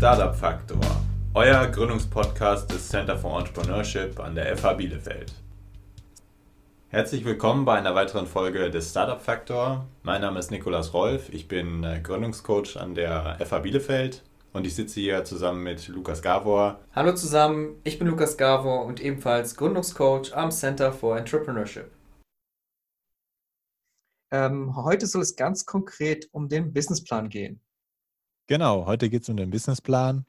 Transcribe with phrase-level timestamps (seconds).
[0.00, 0.80] Startup Faktor,
[1.34, 5.34] euer Gründungspodcast des Center for Entrepreneurship an der FH Bielefeld.
[6.88, 9.86] Herzlich willkommen bei einer weiteren Folge des Startup Faktor.
[10.02, 14.22] Mein Name ist Nikolas Rolf, ich bin äh, Gründungscoach an der FH Bielefeld
[14.54, 16.80] und ich sitze hier zusammen mit Lukas Gavor.
[16.94, 21.90] Hallo zusammen, ich bin Lukas Gavor und ebenfalls Gründungscoach am Center for Entrepreneurship.
[24.30, 27.60] Ähm, heute soll es ganz konkret um den Businessplan gehen.
[28.50, 30.26] Genau, heute geht es um den Businessplan.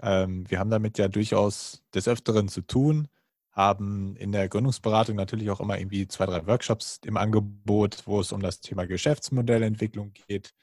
[0.00, 3.08] Ähm, wir haben damit ja durchaus des Öfteren zu tun,
[3.50, 8.30] haben in der Gründungsberatung natürlich auch immer irgendwie zwei, drei Workshops im Angebot, wo es
[8.30, 10.54] um das Thema Geschäftsmodellentwicklung geht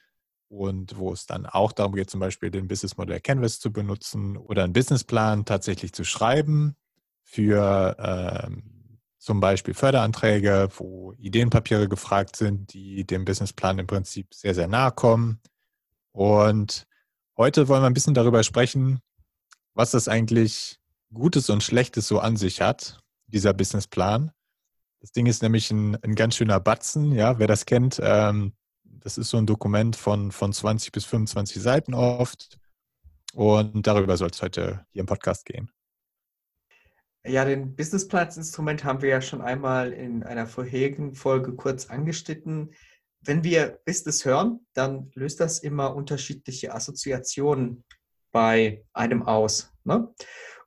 [0.48, 4.64] und wo es dann auch darum geht, zum Beispiel den Businessmodell Canvas zu benutzen oder
[4.64, 6.78] einen Businessplan tatsächlich zu schreiben
[7.22, 14.56] für ähm, zum Beispiel Förderanträge, wo Ideenpapiere gefragt sind, die dem Businessplan im Prinzip sehr,
[14.56, 15.42] sehr nahe kommen.
[16.14, 16.88] Und
[17.36, 19.00] Heute wollen wir ein bisschen darüber sprechen,
[19.74, 20.78] was das eigentlich
[21.12, 24.32] Gutes und Schlechtes so an sich hat, dieser Businessplan.
[25.00, 28.00] Das Ding ist nämlich ein, ein ganz schöner Batzen, ja, wer das kennt.
[28.04, 32.60] Ähm, das ist so ein Dokument von, von 20 bis 25 Seiten oft.
[33.34, 35.72] Und darüber soll es heute hier im Podcast gehen.
[37.26, 41.88] Ja, den Businessplan als Instrument haben wir ja schon einmal in einer vorherigen Folge kurz
[41.88, 42.76] angeschnitten
[43.26, 47.84] wenn wir Business hören, dann löst das immer unterschiedliche Assoziationen
[48.32, 49.72] bei einem aus.
[49.84, 50.14] Ne?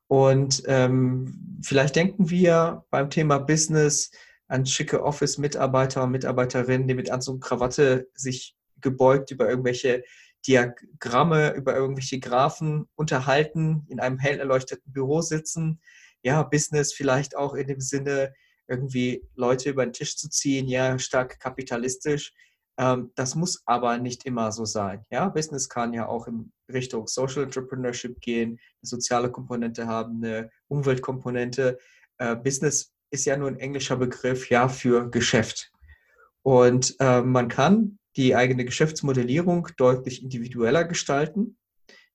[0.08, 4.10] Und ähm, vielleicht denken wir beim Thema Business
[4.48, 10.04] an schicke Office-Mitarbeiter und Mitarbeiterinnen, die mit Anzug und Krawatte sich gebeugt über irgendwelche
[10.46, 15.80] Diagramme, über irgendwelche Graphen unterhalten, in einem hell erleuchteten Büro sitzen.
[16.22, 18.32] Ja, Business vielleicht auch in dem Sinne,
[18.68, 22.32] irgendwie Leute über den Tisch zu ziehen, ja, stark kapitalistisch.
[22.78, 25.04] Ähm, das muss aber nicht immer so sein.
[25.10, 30.50] Ja, Business kann ja auch in Richtung Social Entrepreneurship gehen, eine soziale Komponente haben, eine
[30.68, 31.78] Umweltkomponente.
[32.18, 35.70] Äh, Business ist ja nur ein englischer Begriff ja für Geschäft.
[36.42, 41.58] Und äh, man kann die eigene Geschäftsmodellierung deutlich individueller gestalten.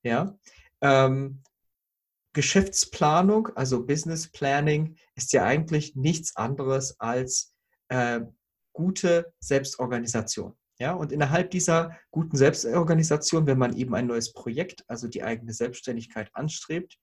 [0.04, 0.38] Ja.
[0.82, 1.44] Ähm,
[2.34, 7.54] Geschäftsplanung, also Business Planning, ist ja eigentlich nichts anderes als
[7.90, 8.22] äh,
[8.74, 10.56] gute Selbstorganisation.
[10.82, 15.54] Ja, und innerhalb dieser guten Selbstorganisation, wenn man eben ein neues Projekt, also die eigene
[15.54, 16.98] Selbstständigkeit anstrebt,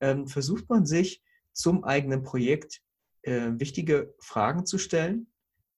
[0.00, 2.80] ähm, versucht man sich zum eigenen Projekt
[3.22, 5.28] äh, wichtige Fragen zu stellen.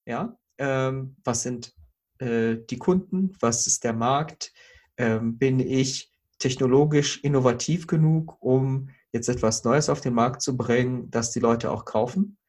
[0.07, 1.75] Ja, ähm, was sind
[2.17, 3.33] äh, die Kunden?
[3.39, 4.51] Was ist der Markt?
[4.97, 11.11] Ähm, bin ich technologisch innovativ genug, um jetzt etwas Neues auf den Markt zu bringen,
[11.11, 12.39] das die Leute auch kaufen?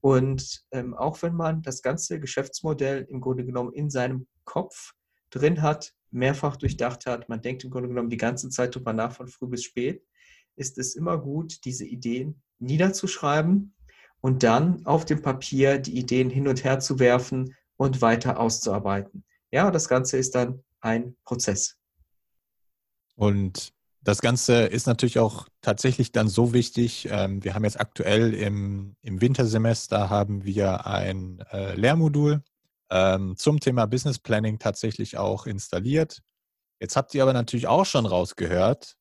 [0.00, 4.94] Und ähm, auch wenn man das ganze Geschäftsmodell im Grunde genommen in seinem Kopf
[5.28, 9.12] drin hat, mehrfach durchdacht hat, man denkt im Grunde genommen die ganze Zeit drüber nach,
[9.12, 10.02] von früh bis spät,
[10.56, 13.74] ist es immer gut, diese Ideen niederzuschreiben
[14.20, 19.24] und dann auf dem Papier die Ideen hin und her zu werfen und weiter auszuarbeiten.
[19.50, 21.76] Ja, das Ganze ist dann ein Prozess.
[23.14, 27.08] Und das Ganze ist natürlich auch tatsächlich dann so wichtig.
[27.10, 32.42] Ähm, wir haben jetzt aktuell im, im Wintersemester haben wir ein äh, Lehrmodul
[32.90, 36.22] ähm, zum Thema Business Planning tatsächlich auch installiert.
[36.80, 38.96] Jetzt habt ihr aber natürlich auch schon rausgehört,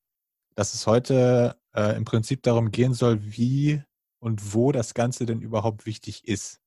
[0.56, 3.84] dass es heute äh, im Prinzip darum gehen soll, wie
[4.20, 6.60] und wo das Ganze denn überhaupt wichtig ist.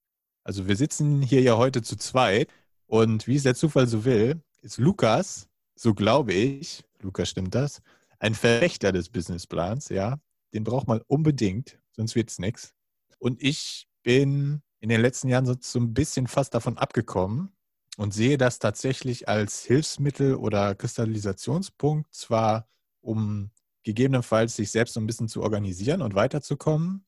[0.44, 2.48] Also wir sitzen hier ja heute zu zweit
[2.86, 7.80] und wie es der Zufall so will, ist Lukas, so glaube ich, Lukas stimmt das,
[8.18, 10.18] ein Verfechter des Businessplans, ja.
[10.54, 12.72] Den braucht man unbedingt, sonst wird es nichts.
[13.18, 17.52] Und ich bin in den letzten Jahren so, so ein bisschen fast davon abgekommen
[17.96, 22.68] und sehe das tatsächlich als Hilfsmittel oder Kristallisationspunkt, zwar
[23.00, 23.50] um
[23.82, 27.06] gegebenenfalls sich selbst so ein bisschen zu organisieren und weiterzukommen,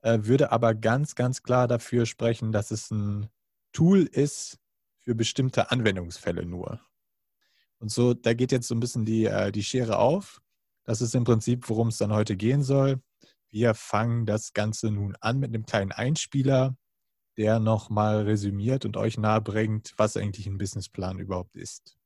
[0.00, 3.28] äh, würde aber ganz, ganz klar dafür sprechen, dass es ein
[3.72, 4.58] Tool ist
[4.98, 6.80] für bestimmte Anwendungsfälle nur.
[7.78, 10.40] Und so, da geht jetzt so ein bisschen die, äh, die Schere auf.
[10.84, 13.00] Das ist im Prinzip, worum es dann heute gehen soll.
[13.50, 16.76] Wir fangen das Ganze nun an mit einem kleinen Einspieler,
[17.36, 21.96] der nochmal resümiert und euch nahebringt, was eigentlich ein Businessplan überhaupt ist.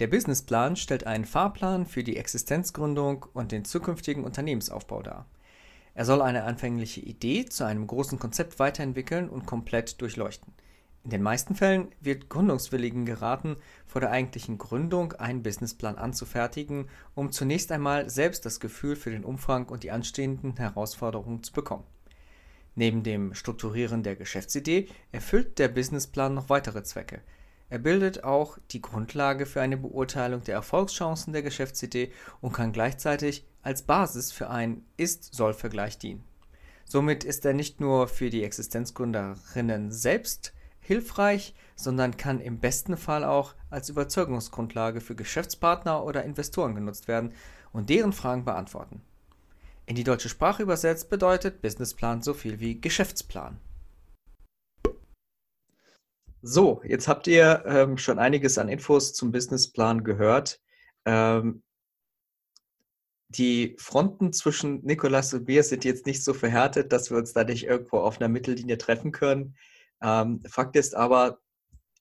[0.00, 5.26] Der Businessplan stellt einen Fahrplan für die Existenzgründung und den zukünftigen Unternehmensaufbau dar.
[5.94, 10.52] Er soll eine anfängliche Idee zu einem großen Konzept weiterentwickeln und komplett durchleuchten.
[11.04, 13.56] In den meisten Fällen wird Gründungswilligen geraten,
[13.86, 19.24] vor der eigentlichen Gründung einen Businessplan anzufertigen, um zunächst einmal selbst das Gefühl für den
[19.24, 21.84] Umfang und die anstehenden Herausforderungen zu bekommen.
[22.74, 27.20] Neben dem Strukturieren der Geschäftsidee erfüllt der Businessplan noch weitere Zwecke.
[27.70, 33.46] Er bildet auch die Grundlage für eine Beurteilung der Erfolgschancen der Geschäftsidee und kann gleichzeitig
[33.62, 36.24] als Basis für einen Ist-Soll-Vergleich dienen.
[36.84, 43.24] Somit ist er nicht nur für die Existenzgründerinnen selbst hilfreich, sondern kann im besten Fall
[43.24, 47.32] auch als Überzeugungsgrundlage für Geschäftspartner oder Investoren genutzt werden
[47.72, 49.00] und deren Fragen beantworten.
[49.86, 53.60] In die deutsche Sprache übersetzt bedeutet Businessplan so viel wie Geschäftsplan.
[56.40, 60.60] So, jetzt habt ihr ähm, schon einiges an Infos zum Businessplan gehört.
[61.04, 61.62] Ähm,
[63.28, 67.44] die Fronten zwischen Nikolas und mir sind jetzt nicht so verhärtet, dass wir uns da
[67.44, 69.56] nicht irgendwo auf einer Mittellinie treffen können.
[70.02, 71.40] Ähm, Fakt ist aber,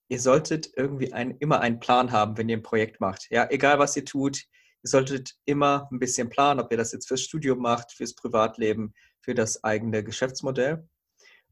[0.10, 3.28] ihr solltet irgendwie ein, immer einen Plan haben, wenn ihr ein Projekt macht.
[3.30, 4.44] Ja, egal was ihr tut,
[4.84, 8.94] ihr solltet immer ein bisschen planen, ob ihr das jetzt fürs Studium macht, fürs Privatleben,
[9.22, 10.88] für das eigene Geschäftsmodell.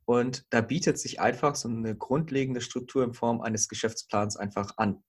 [0.05, 5.03] Und da bietet sich einfach so eine grundlegende Struktur in Form eines Geschäftsplans einfach an.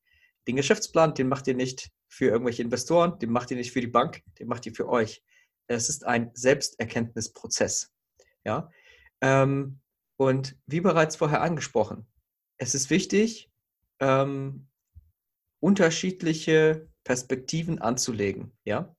[0.47, 3.87] Den Geschäftsplan, den macht ihr nicht für irgendwelche Investoren, den macht ihr nicht für die
[3.87, 5.25] Bank, den macht ihr für euch.
[5.67, 7.93] Es ist ein Selbsterkenntnisprozess.
[8.45, 8.71] Ja?
[9.21, 9.81] Ähm,
[10.17, 12.07] und wie bereits vorher angesprochen,
[12.59, 13.51] es ist wichtig,
[13.99, 14.69] ähm,
[15.61, 18.57] unterschiedliche Perspektiven anzulegen.
[18.65, 18.95] Ja?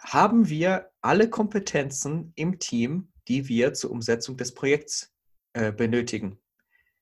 [0.00, 5.12] Haben wir alle Kompetenzen im Team, die wir zur Umsetzung des Projekts
[5.52, 6.40] äh, benötigen?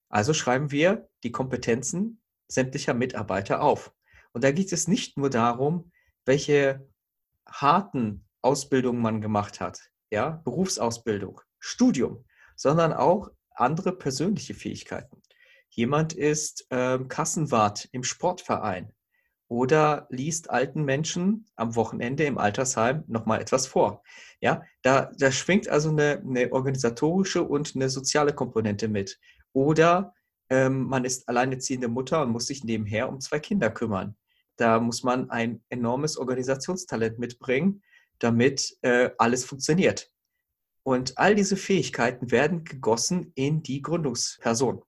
[0.08, 3.94] Also schreiben wir die Kompetenzen sämtlicher Mitarbeiter auf.
[4.32, 5.92] Und da geht es nicht nur darum,
[6.24, 6.86] welche
[7.46, 12.24] harten Ausbildungen man gemacht hat, ja, Berufsausbildung, Studium,
[12.56, 15.22] sondern auch andere persönliche Fähigkeiten.
[15.68, 18.92] Jemand ist ähm, Kassenwart im Sportverein
[19.50, 24.04] oder liest alten Menschen am Wochenende im Altersheim nochmal etwas vor.
[24.40, 29.18] Ja, da, da schwingt also eine, eine organisatorische und eine soziale Komponente mit.
[29.52, 30.14] Oder
[30.50, 34.16] ähm, man ist alleineziehende Mutter und muss sich nebenher um zwei Kinder kümmern.
[34.56, 37.82] Da muss man ein enormes Organisationstalent mitbringen,
[38.20, 40.12] damit äh, alles funktioniert.
[40.84, 44.82] Und all diese Fähigkeiten werden gegossen in die Gründungsperson.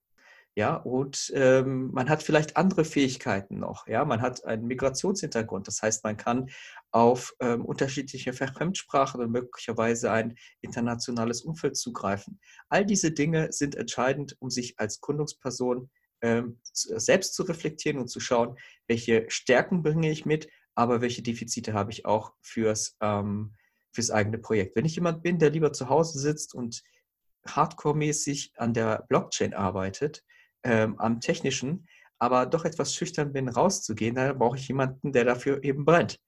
[0.54, 3.86] Ja, und ähm, man hat vielleicht andere Fähigkeiten noch.
[3.86, 5.66] Ja, man hat einen Migrationshintergrund.
[5.66, 6.50] Das heißt, man kann
[6.90, 12.38] auf ähm, unterschiedliche Fremdsprachen und möglicherweise ein internationales Umfeld zugreifen.
[12.68, 15.90] All diese Dinge sind entscheidend, um sich als Gründungsperson
[16.20, 21.72] ähm, selbst zu reflektieren und zu schauen, welche Stärken bringe ich mit, aber welche Defizite
[21.72, 23.54] habe ich auch fürs, ähm,
[23.90, 24.76] fürs eigene Projekt.
[24.76, 26.82] Wenn ich jemand bin, der lieber zu Hause sitzt und
[27.46, 30.22] hardcore-mäßig an der Blockchain arbeitet,
[30.64, 31.86] ähm, am technischen,
[32.18, 36.18] aber doch etwas schüchtern bin, rauszugehen, dann brauche ich jemanden, der dafür eben brennt.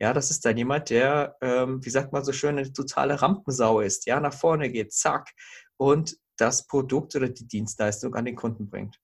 [0.00, 3.80] Ja, das ist dann jemand, der, ähm, wie sagt man so schön, eine totale Rampensau
[3.80, 5.30] ist, ja, nach vorne geht, zack,
[5.76, 8.98] und das Produkt oder die Dienstleistung an den Kunden bringt.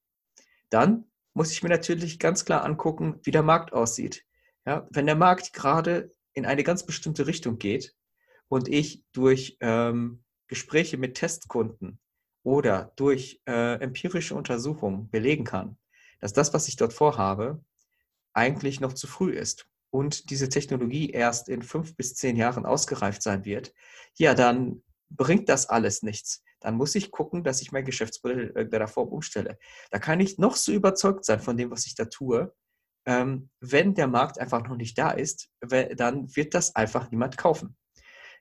[0.71, 4.25] Dann muss ich mir natürlich ganz klar angucken, wie der Markt aussieht.
[4.67, 7.95] Ja, wenn der Markt gerade in eine ganz bestimmte Richtung geht
[8.49, 12.01] und ich durch ähm, Gespräche mit Testkunden
[12.43, 15.77] oder durch äh, empirische Untersuchungen belegen kann,
[16.21, 17.63] dass das, was ich dort vorhabe,
[18.33, 23.23] eigentlich noch zu früh ist und diese Technologie erst in fünf bis zehn Jahren ausgereift
[23.23, 23.73] sein wird,
[24.17, 26.43] ja, dann bringt das alles nichts.
[26.61, 29.59] Dann muss ich gucken, dass ich mein Geschäftsmodell in irgendeiner Form umstelle.
[29.91, 32.55] Da kann ich noch so überzeugt sein von dem, was ich da tue.
[33.07, 37.77] Ähm, wenn der Markt einfach noch nicht da ist, dann wird das einfach niemand kaufen.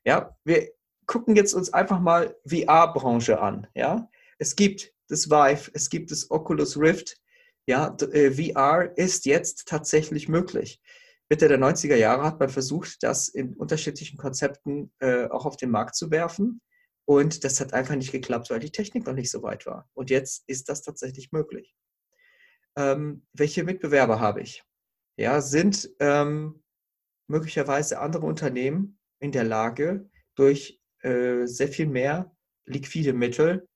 [0.04, 0.70] Ja, wir
[1.08, 3.68] gucken jetzt uns einfach mal VR-Branche an.
[3.74, 7.18] Ja, es gibt das Vive, es gibt das Oculus Rift.
[7.66, 10.82] Ja, äh, VR ist jetzt tatsächlich möglich.
[11.30, 15.72] Mitte der 90er Jahre hat man versucht, das in unterschiedlichen Konzepten äh, auch auf den
[15.72, 16.62] Markt zu werfen.
[17.06, 19.90] Und das hat einfach nicht geklappt, weil die Technik noch nicht so weit war.
[19.94, 21.74] Und jetzt ist das tatsächlich möglich.
[22.78, 24.64] Ähm, welche Mitbewerber habe ich?
[25.18, 26.64] Ja, sind ähm,
[27.28, 32.32] möglicherweise andere Unternehmen in der Lage, durch äh, sehr viel mehr
[32.66, 33.68] liquide Mittel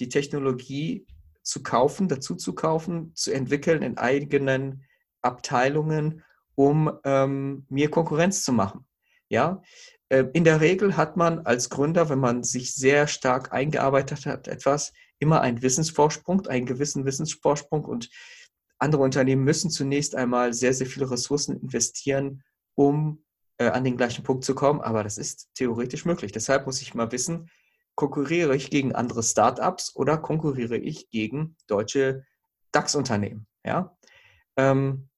[0.00, 1.06] die Technologie
[1.42, 4.84] zu kaufen, dazu zu kaufen, zu entwickeln in eigenen
[5.22, 6.22] Abteilungen,
[6.54, 8.86] um ähm, mir Konkurrenz zu machen.
[9.28, 9.62] Ja,
[10.08, 14.48] äh, in der Regel hat man als Gründer, wenn man sich sehr stark eingearbeitet hat,
[14.48, 18.08] etwas immer einen Wissensvorsprung, einen gewissen Wissensvorsprung und
[18.78, 22.42] andere Unternehmen müssen zunächst einmal sehr, sehr viele Ressourcen investieren,
[22.74, 23.24] um
[23.58, 26.32] äh, an den gleichen Punkt zu kommen, aber das ist theoretisch möglich.
[26.32, 27.50] Deshalb muss ich mal wissen,
[27.94, 32.24] konkurriere ich gegen andere Startups oder konkurriere ich gegen deutsche
[32.72, 33.46] DAX-Unternehmen?
[33.64, 33.96] Ja?
[34.56, 35.08] Ähm,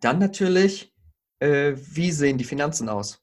[0.00, 0.94] dann natürlich,
[1.40, 3.22] äh, wie sehen die Finanzen aus?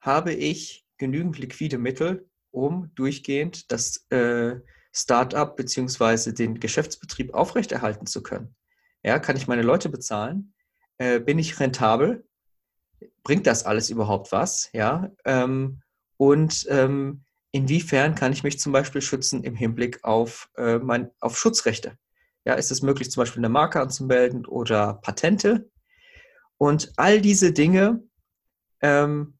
[0.00, 4.56] Habe ich genügend liquide Mittel, um durchgehend das äh,
[4.92, 6.32] Startup bzw.
[6.32, 8.54] den Geschäftsbetrieb aufrechterhalten zu können?
[9.02, 10.54] Ja, kann ich meine Leute bezahlen?
[10.98, 12.26] Äh, bin ich rentabel?
[13.22, 14.70] Bringt das alles überhaupt was?
[14.72, 15.82] Ja, ähm,
[16.16, 21.38] und ähm, inwiefern kann ich mich zum Beispiel schützen im Hinblick auf, äh, mein, auf
[21.38, 21.96] Schutzrechte?
[22.44, 25.70] Ja, ist es möglich, zum Beispiel eine Marke anzumelden oder Patente?
[26.58, 28.02] Und all diese Dinge
[28.82, 29.38] ähm,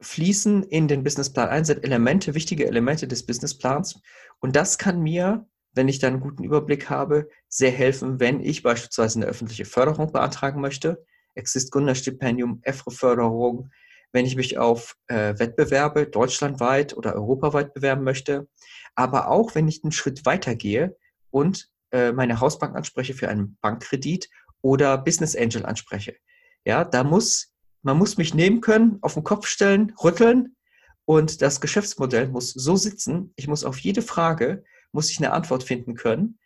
[0.00, 4.00] fließen in den Businessplan ein, sind Elemente, wichtige Elemente des Businessplans.
[4.40, 8.62] Und das kann mir, wenn ich dann einen guten Überblick habe, sehr helfen, wenn ich
[8.62, 11.04] beispielsweise eine öffentliche Förderung beantragen möchte,
[11.36, 13.70] Exist Gründerstipendium, EFRE-Förderung,
[14.12, 18.48] wenn ich mich auf äh, Wettbewerbe deutschlandweit oder europaweit bewerben möchte,
[18.94, 20.96] aber auch wenn ich einen Schritt weiter gehe
[21.30, 24.28] und äh, meine Hausbank anspreche für einen Bankkredit
[24.62, 26.16] oder Business Angel anspreche.
[26.64, 27.52] Ja, da muss
[27.86, 30.56] man muss mich nehmen können, auf den Kopf stellen, rütteln
[31.04, 33.32] und das Geschäftsmodell muss so sitzen.
[33.36, 36.38] Ich muss auf jede Frage muss ich eine Antwort finden können,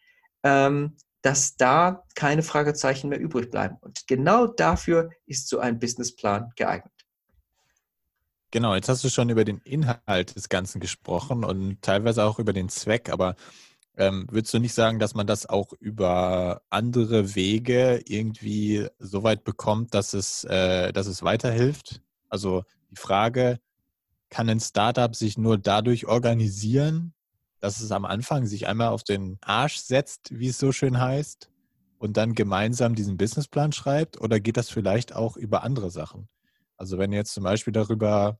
[0.42, 3.76] ähm, dass da keine Fragezeichen mehr übrig bleiben.
[3.80, 6.92] Und genau dafür ist so ein Businessplan geeignet.
[8.50, 12.52] Genau, jetzt hast du schon über den Inhalt des Ganzen gesprochen und teilweise auch über
[12.52, 13.36] den Zweck, aber
[13.96, 19.44] ähm, würdest du nicht sagen, dass man das auch über andere Wege irgendwie so weit
[19.44, 22.00] bekommt, dass es, äh, dass es weiterhilft?
[22.28, 23.60] Also die Frage,
[24.30, 27.12] kann ein Startup sich nur dadurch organisieren,
[27.60, 31.50] dass es am Anfang sich einmal auf den Arsch setzt, wie es so schön heißt,
[31.98, 34.20] und dann gemeinsam diesen Businessplan schreibt?
[34.20, 36.28] Oder geht das vielleicht auch über andere Sachen?
[36.76, 38.38] Also wenn du jetzt zum Beispiel darüber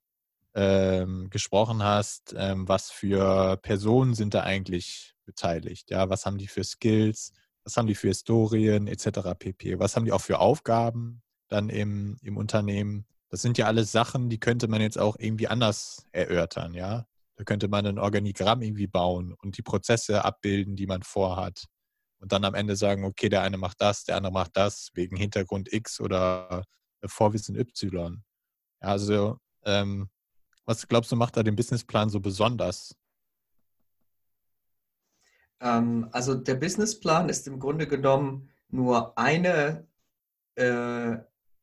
[0.54, 5.90] ähm, gesprochen hast, ähm, was für Personen sind da eigentlich beteiligt?
[5.90, 7.32] Ja, was haben die für Skills?
[7.64, 9.34] Was haben die für Historien etc.
[9.38, 9.78] pp?
[9.78, 13.04] Was haben die auch für Aufgaben dann im, im Unternehmen?
[13.28, 17.06] Das sind ja alles Sachen, die könnte man jetzt auch irgendwie anders erörtern, ja.
[17.40, 21.64] Da könnte man ein Organigramm irgendwie bauen und die Prozesse abbilden, die man vorhat.
[22.18, 25.16] Und dann am Ende sagen, okay, der eine macht das, der andere macht das, wegen
[25.16, 26.66] Hintergrund X oder
[27.06, 28.22] Vorwissen Y.
[28.80, 30.10] Also, ähm,
[30.66, 32.94] was glaubst du, macht da den Businessplan so besonders?
[35.60, 39.88] Ähm, also der Businessplan ist im Grunde genommen nur eine
[40.56, 41.16] äh,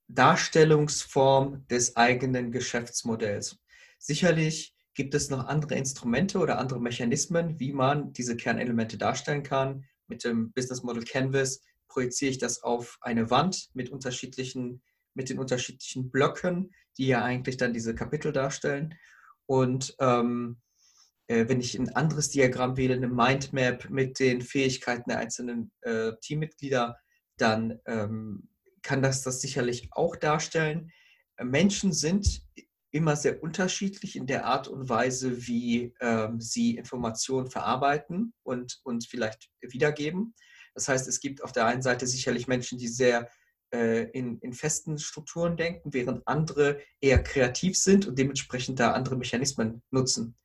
[0.07, 3.59] Darstellungsform des eigenen Geschäftsmodells.
[3.99, 9.85] Sicherlich gibt es noch andere Instrumente oder andere Mechanismen, wie man diese Kernelemente darstellen kann.
[10.07, 14.81] Mit dem Business Model Canvas projiziere ich das auf eine Wand mit unterschiedlichen,
[15.13, 18.95] mit den unterschiedlichen Blöcken, die ja eigentlich dann diese Kapitel darstellen.
[19.45, 20.57] Und ähm,
[21.27, 26.13] äh, wenn ich ein anderes Diagramm wähle, eine Mindmap mit den Fähigkeiten der einzelnen äh,
[26.21, 26.97] Teammitglieder,
[27.37, 28.49] dann ähm,
[28.81, 30.91] kann das das sicherlich auch darstellen.
[31.39, 32.41] Menschen sind
[32.91, 39.05] immer sehr unterschiedlich in der Art und Weise, wie ähm, sie Informationen verarbeiten und, und
[39.05, 40.33] vielleicht wiedergeben.
[40.73, 43.29] Das heißt, es gibt auf der einen Seite sicherlich Menschen, die sehr
[43.73, 49.17] äh, in, in festen Strukturen denken, während andere eher kreativ sind und dementsprechend da andere
[49.17, 50.37] Mechanismen nutzen.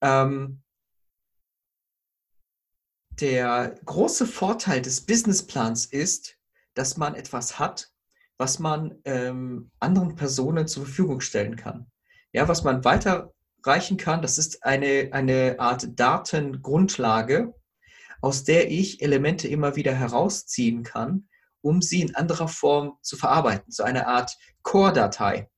[0.00, 0.62] Ähm,
[3.20, 6.38] der große Vorteil des Businessplans ist,
[6.74, 7.93] dass man etwas hat,
[8.38, 11.86] was man ähm, anderen Personen zur Verfügung stellen kann.
[12.32, 17.54] Ja, was man weiterreichen kann, das ist eine, eine Art Datengrundlage,
[18.20, 21.28] aus der ich Elemente immer wieder herausziehen kann,
[21.60, 25.48] um sie in anderer Form zu verarbeiten, so eine Art Core-Datei.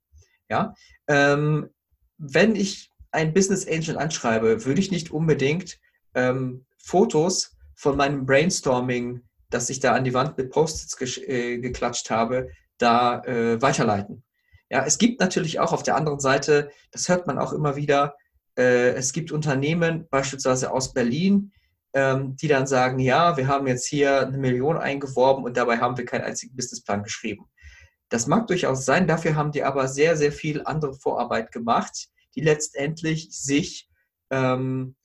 [0.49, 0.75] Ja,
[1.09, 1.71] ähm,
[2.19, 5.79] wenn ich einen Business Angel anschreibe, würde ich nicht unbedingt
[6.15, 12.11] ähm, Fotos von meinem Brainstorming, das ich da an die Wand mit Post-its äh, geklatscht
[12.11, 14.23] habe, da äh, weiterleiten.
[14.71, 18.17] Ja, es gibt natürlich auch auf der anderen Seite, das hört man auch immer wieder,
[18.59, 21.53] äh, es gibt Unternehmen, beispielsweise aus Berlin,
[21.93, 25.97] ähm, die dann sagen, ja, wir haben jetzt hier eine Million eingeworben und dabei haben
[25.97, 27.47] wir keinen einzigen Businessplan geschrieben.
[28.09, 32.41] Das mag durchaus sein, dafür haben die aber sehr, sehr viel andere Vorarbeit gemacht, die
[32.41, 33.89] letztendlich sich,
[34.31, 34.97] ähm,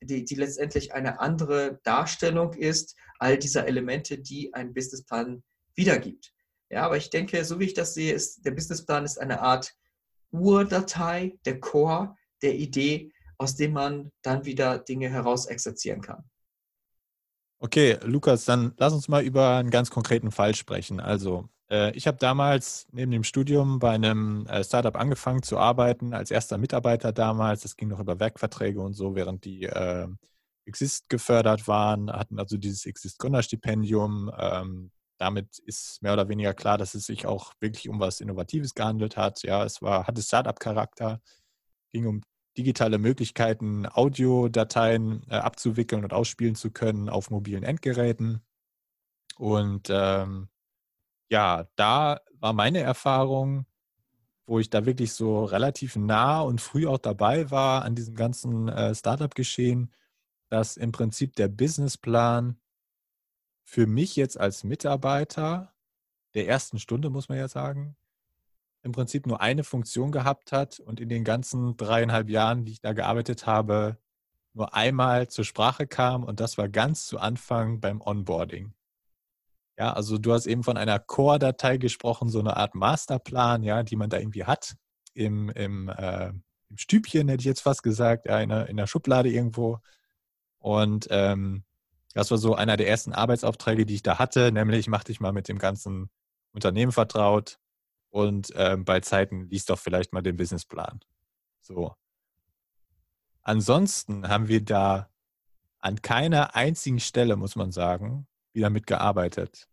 [0.00, 5.42] die, die letztendlich eine andere Darstellung ist, all dieser Elemente, die ein Businessplan
[5.74, 6.32] wiedergibt.
[6.72, 9.74] Ja, aber ich denke, so wie ich das sehe, ist der Businessplan ist eine Art
[10.30, 16.24] Urdatei, der Core der Idee, aus dem man dann wieder Dinge herausexerzieren kann.
[17.60, 20.98] Okay, Lukas, dann lass uns mal über einen ganz konkreten Fall sprechen.
[20.98, 26.14] Also äh, ich habe damals neben dem Studium bei einem äh, Startup angefangen zu arbeiten,
[26.14, 27.60] als erster Mitarbeiter damals.
[27.60, 30.08] Das ging noch über Werkverträge und so, während die äh,
[30.64, 34.32] Exist gefördert waren, hatten also dieses Exist-Gründerstipendium.
[34.38, 34.90] Ähm,
[35.22, 39.16] damit ist mehr oder weniger klar, dass es sich auch wirklich um was Innovatives gehandelt
[39.16, 39.42] hat.
[39.44, 41.20] Ja, es war, hatte Startup-Charakter,
[41.92, 42.22] ging um
[42.58, 48.42] digitale Möglichkeiten, Audiodateien äh, abzuwickeln und ausspielen zu können auf mobilen Endgeräten.
[49.38, 50.48] Und ähm,
[51.30, 53.64] ja, da war meine Erfahrung,
[54.46, 58.68] wo ich da wirklich so relativ nah und früh auch dabei war an diesem ganzen
[58.68, 59.92] äh, Startup-Geschehen,
[60.50, 62.58] dass im Prinzip der Businessplan
[63.64, 65.72] für mich jetzt als Mitarbeiter
[66.34, 67.96] der ersten Stunde, muss man ja sagen,
[68.82, 72.80] im Prinzip nur eine Funktion gehabt hat und in den ganzen dreieinhalb Jahren, die ich
[72.80, 73.98] da gearbeitet habe,
[74.54, 78.74] nur einmal zur Sprache kam und das war ganz zu Anfang beim Onboarding.
[79.78, 83.96] Ja, also du hast eben von einer Core-Datei gesprochen, so eine Art Masterplan, ja, die
[83.96, 84.76] man da irgendwie hat
[85.14, 88.86] im, im, äh, im Stübchen, hätte ich jetzt fast gesagt, ja, in der, in der
[88.86, 89.78] Schublade irgendwo.
[90.58, 91.64] Und ähm,
[92.14, 95.32] das war so einer der ersten Arbeitsaufträge, die ich da hatte, nämlich mach dich mal
[95.32, 96.10] mit dem ganzen
[96.52, 97.58] Unternehmen vertraut
[98.10, 101.00] und ähm, bei Zeiten liest doch vielleicht mal den Businessplan.
[101.60, 101.94] So.
[103.42, 105.10] Ansonsten haben wir da
[105.80, 109.68] an keiner einzigen Stelle, muss man sagen, wieder mitgearbeitet.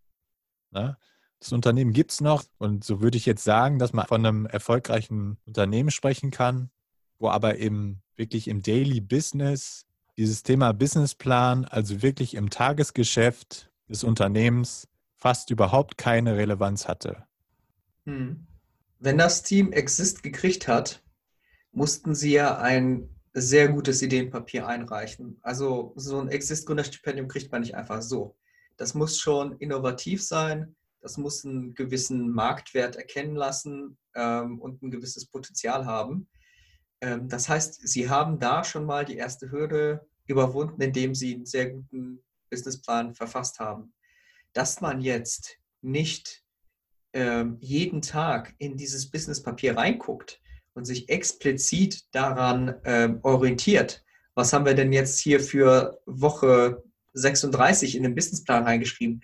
[0.72, 0.98] Ne?
[1.40, 4.46] Das Unternehmen gibt es noch und so würde ich jetzt sagen, dass man von einem
[4.46, 6.72] erfolgreichen Unternehmen sprechen kann,
[7.18, 9.86] wo aber eben wirklich im Daily Business
[10.20, 17.26] dieses Thema Businessplan, also wirklich im Tagesgeschäft des Unternehmens, fast überhaupt keine Relevanz hatte.
[18.06, 18.46] Hm.
[19.00, 21.02] Wenn das Team Exist gekriegt hat,
[21.72, 25.40] mussten sie ja ein sehr gutes Ideenpapier einreichen.
[25.42, 28.36] Also so ein Exist-Gründerstipendium kriegt man nicht einfach so.
[28.76, 34.92] Das muss schon innovativ sein, das muss einen gewissen Marktwert erkennen lassen ähm, und ein
[34.92, 36.28] gewisses Potenzial haben.
[37.02, 41.46] Ähm, das heißt, Sie haben da schon mal die erste Hürde überwunden, indem Sie einen
[41.46, 43.94] sehr guten Businessplan verfasst haben.
[44.54, 46.44] Dass man jetzt nicht
[47.14, 50.42] ähm, jeden Tag in dieses Businesspapier reinguckt
[50.74, 54.04] und sich explizit daran ähm, orientiert,
[54.36, 59.22] was haben wir denn jetzt hier für Woche 36 in den Businessplan reingeschrieben,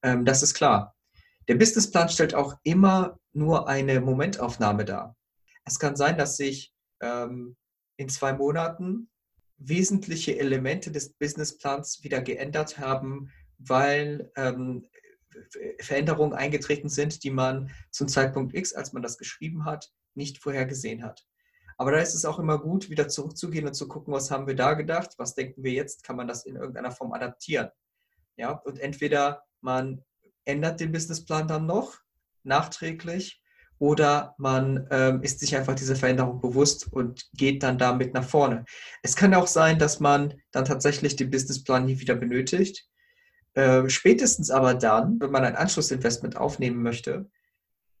[0.00, 0.94] das ist klar.
[1.48, 5.16] Der Businessplan stellt auch immer nur eine Momentaufnahme dar.
[5.64, 7.56] Es kann sein, dass sich ähm,
[7.96, 9.10] in zwei Monaten
[9.56, 14.88] wesentliche Elemente des Businessplans wieder geändert haben, weil ähm,
[15.80, 21.02] Veränderungen eingetreten sind, die man zum Zeitpunkt X, als man das geschrieben hat, nicht vorhergesehen
[21.02, 21.26] hat.
[21.76, 24.56] Aber da ist es auch immer gut, wieder zurückzugehen und zu gucken, was haben wir
[24.56, 27.70] da gedacht, was denken wir jetzt, kann man das in irgendeiner Form adaptieren.
[28.36, 30.04] Ja, und entweder man
[30.44, 31.98] ändert den Businessplan dann noch
[32.42, 33.40] nachträglich
[33.78, 38.64] oder man ähm, ist sich einfach diese Veränderung bewusst und geht dann damit nach vorne.
[39.02, 42.86] Es kann auch sein, dass man dann tatsächlich den Businessplan nie wieder benötigt.
[43.54, 47.30] Äh, spätestens aber dann, wenn man ein Anschlussinvestment aufnehmen möchte,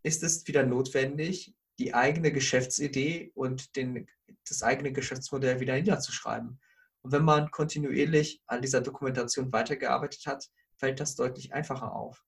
[0.02, 4.08] ist es wieder notwendig, die eigene Geschäftsidee und den,
[4.48, 6.60] das eigene Geschäftsmodell wieder niederzuschreiben.
[7.02, 12.24] Und wenn man kontinuierlich an dieser Dokumentation weitergearbeitet hat, fällt das deutlich einfacher auf.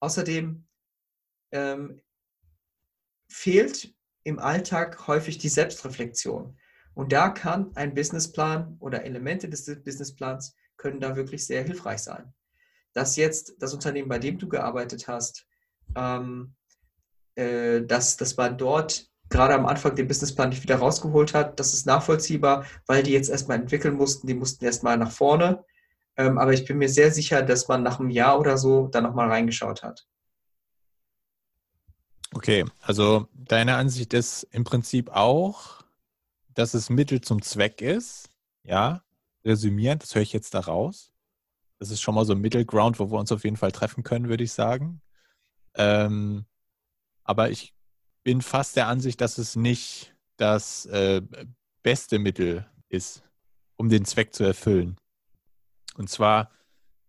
[0.00, 0.66] Außerdem
[1.52, 2.00] ähm,
[3.28, 6.56] fehlt im Alltag häufig die Selbstreflexion.
[6.94, 12.32] Und da kann ein Businessplan oder Elemente des Businessplans können da wirklich sehr hilfreich sein.
[12.92, 15.46] Dass jetzt das Unternehmen, bei dem du gearbeitet hast,
[15.96, 16.54] ähm,
[17.34, 21.74] äh, dass, dass man dort gerade am Anfang den Businessplan nicht wieder rausgeholt hat, das
[21.74, 25.64] ist nachvollziehbar, weil die jetzt erstmal entwickeln mussten, die mussten erstmal nach vorne.
[26.16, 29.00] Ähm, aber ich bin mir sehr sicher, dass man nach einem Jahr oder so da
[29.00, 30.06] nochmal reingeschaut hat.
[32.34, 35.82] Okay, also deine Ansicht ist im Prinzip auch,
[36.52, 38.28] dass es Mittel zum Zweck ist.
[38.64, 39.04] Ja,
[39.44, 41.12] resümierend, das höre ich jetzt da raus.
[41.78, 44.02] Das ist schon mal so ein Middle Ground, wo wir uns auf jeden Fall treffen
[44.02, 45.00] können, würde ich sagen.
[45.74, 46.44] Ähm,
[47.22, 47.72] aber ich
[48.24, 51.22] bin fast der Ansicht, dass es nicht das äh,
[51.82, 53.22] beste Mittel ist,
[53.76, 54.96] um den Zweck zu erfüllen.
[55.96, 56.50] Und zwar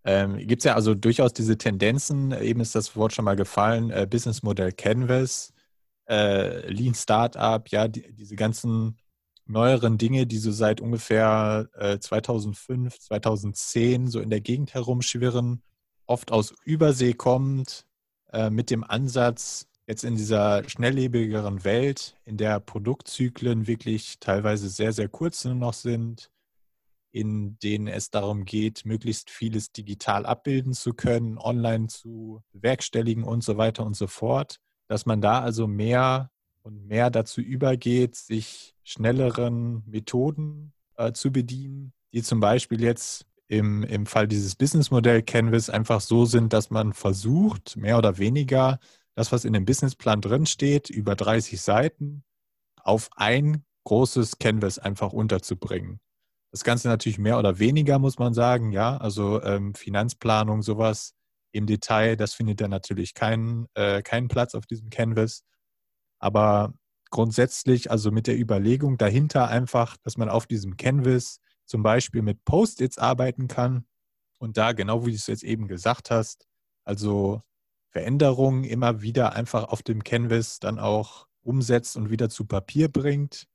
[0.05, 3.89] ähm, Gibt es ja also durchaus diese Tendenzen, eben ist das Wort schon mal gefallen,
[3.89, 5.51] äh, Businessmodell Canvas,
[6.07, 8.97] äh, Lean Startup, ja, die, diese ganzen
[9.47, 15.63] neueren Dinge, die so seit ungefähr äh, 2005, 2010 so in der Gegend herumschwirren,
[16.05, 17.87] oft aus Übersee kommt,
[18.31, 24.93] äh, mit dem Ansatz, jetzt in dieser schnelllebigeren Welt, in der Produktzyklen wirklich teilweise sehr,
[24.93, 26.29] sehr kurz noch sind,
[27.15, 33.41] in denen es darum geht, möglichst vieles digital abbilden zu können, online zu bewerkstelligen und
[33.41, 36.29] so weiter und so fort, dass man da also mehr
[36.61, 43.83] und mehr dazu übergeht, sich schnelleren Methoden äh, zu bedienen, die zum Beispiel jetzt im,
[43.83, 48.77] im Fall dieses Businessmodell Canvas einfach so sind, dass man versucht, mehr oder weniger
[49.13, 52.25] das, was in dem Businessplan drinsteht, über 30 Seiten
[52.83, 56.01] auf ein großes Canvas einfach unterzubringen.
[56.55, 58.95] Das Ganze natürlich mehr oder weniger, muss man sagen, ja.
[58.95, 61.13] Also ähm, Finanzplanung, sowas
[61.51, 65.43] im Detail, das findet dann natürlich keinen, äh, keinen Platz auf diesem Canvas.
[66.17, 66.73] Aber
[67.09, 72.45] grundsätzlich, also mit der Überlegung dahinter einfach, dass man auf diesem Canvas zum Beispiel mit
[72.45, 73.85] Post-its arbeiten kann
[74.39, 76.47] und da, genau wie du es jetzt eben gesagt hast,
[76.85, 77.41] also
[77.91, 83.45] Veränderungen immer wieder einfach auf dem Canvas dann auch umsetzt und wieder zu Papier bringt,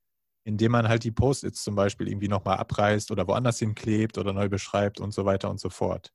[0.43, 4.49] indem man halt die Post-its zum Beispiel irgendwie nochmal abreißt oder woanders hinklebt oder neu
[4.49, 6.11] beschreibt und so weiter und so fort.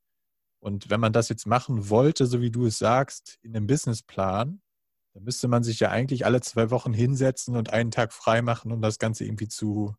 [0.60, 4.60] Und wenn man das jetzt machen wollte, so wie du es sagst, in einem Businessplan,
[5.14, 8.72] dann müsste man sich ja eigentlich alle zwei Wochen hinsetzen und einen Tag frei machen,
[8.72, 9.94] um das Ganze irgendwie zu,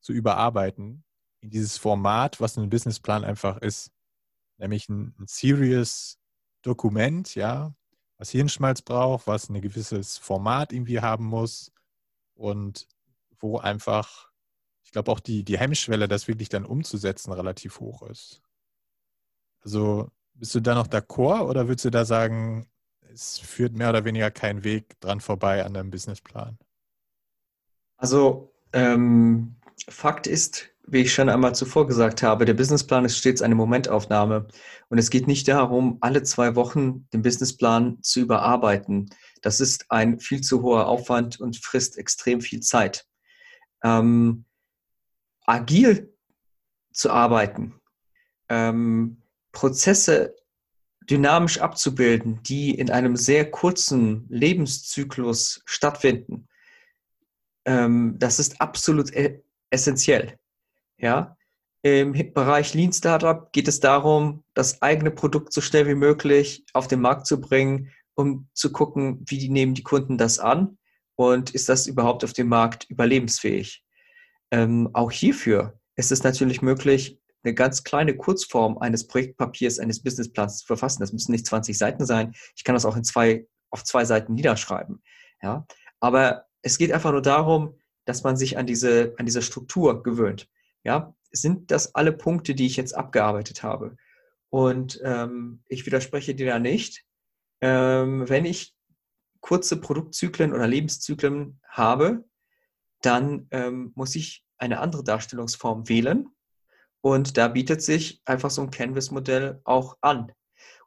[0.00, 1.04] zu überarbeiten.
[1.40, 3.90] In dieses Format, was ein Businessplan einfach ist.
[4.58, 6.18] Nämlich ein, ein serious
[6.62, 7.74] Dokument, ja,
[8.16, 11.72] was Hirnschmalz braucht, was ein gewisses Format irgendwie haben muss
[12.34, 12.86] und
[13.42, 14.30] wo einfach,
[14.84, 18.42] ich glaube, auch die, die Hemmschwelle, das wirklich dann umzusetzen, relativ hoch ist.
[19.60, 22.66] Also bist du da noch d'accord oder würdest du da sagen,
[23.12, 26.58] es führt mehr oder weniger kein Weg dran vorbei an deinem Businessplan?
[27.96, 29.56] Also ähm,
[29.88, 34.48] Fakt ist, wie ich schon einmal zuvor gesagt habe, der Businessplan ist stets eine Momentaufnahme.
[34.88, 39.10] Und es geht nicht darum, alle zwei Wochen den Businessplan zu überarbeiten.
[39.42, 43.06] Das ist ein viel zu hoher Aufwand und frisst extrem viel Zeit.
[43.82, 44.44] Ähm,
[45.46, 46.14] agil
[46.92, 47.80] zu arbeiten,
[48.48, 50.36] ähm, Prozesse
[51.10, 56.48] dynamisch abzubilden, die in einem sehr kurzen Lebenszyklus stattfinden,
[57.64, 60.38] ähm, das ist absolut e essentiell.
[60.98, 61.36] Ja?
[61.82, 66.86] Im Bereich Lean Startup geht es darum, das eigene Produkt so schnell wie möglich auf
[66.86, 70.78] den Markt zu bringen, um zu gucken, wie nehmen die Kunden das an
[71.22, 73.84] und ist das überhaupt auf dem Markt überlebensfähig.
[74.50, 80.58] Ähm, auch hierfür ist es natürlich möglich, eine ganz kleine Kurzform eines Projektpapiers, eines Businessplans
[80.58, 81.00] zu verfassen.
[81.00, 82.32] Das müssen nicht 20 Seiten sein.
[82.56, 85.02] Ich kann das auch in zwei, auf zwei Seiten niederschreiben.
[85.42, 85.66] Ja?
[86.00, 90.48] Aber es geht einfach nur darum, dass man sich an diese, an diese Struktur gewöhnt.
[90.84, 91.14] Ja?
[91.32, 93.96] Sind das alle Punkte, die ich jetzt abgearbeitet habe?
[94.50, 97.04] Und ähm, ich widerspreche dir da nicht.
[97.60, 98.74] Ähm, wenn ich
[99.42, 102.24] kurze Produktzyklen oder Lebenszyklen habe,
[103.02, 106.28] dann ähm, muss ich eine andere Darstellungsform wählen
[107.02, 110.32] und da bietet sich einfach so ein Canvas-Modell auch an.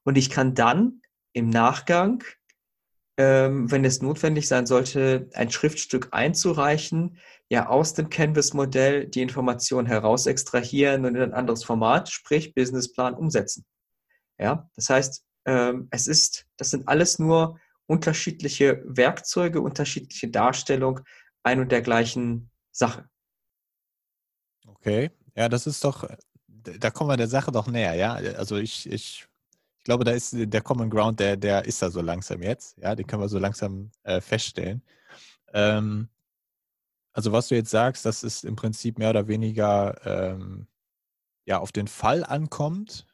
[0.04, 1.02] Und ich kann dann
[1.34, 2.24] im Nachgang,
[3.18, 7.18] ähm, wenn es notwendig sein sollte, ein Schriftstück einzureichen,
[7.50, 13.14] ja aus dem Canvas-Modell die Information heraus extrahieren und in ein anderes Format, sprich Businessplan,
[13.14, 13.66] umsetzen.
[14.40, 21.02] Ja, das heißt, ähm, es ist, das sind alles nur unterschiedliche Werkzeuge, unterschiedliche Darstellung
[21.44, 23.08] ein und der gleichen Sache.
[24.68, 26.10] Okay, ja, das ist doch,
[26.48, 28.14] da kommen wir der Sache doch näher, ja.
[28.14, 29.28] Also ich, ich,
[29.78, 32.96] ich glaube, da ist der Common Ground, der, der ist da so langsam jetzt, ja,
[32.96, 34.82] den können wir so langsam äh, feststellen.
[35.54, 36.10] Ähm,
[37.14, 40.68] also was du jetzt sagst, dass es im Prinzip mehr oder weniger ähm,
[41.46, 43.06] ja, auf den Fall ankommt,